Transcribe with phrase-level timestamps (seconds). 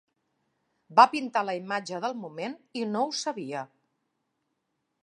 [0.99, 3.63] Va pintar la imatge del moment i no ho sabia.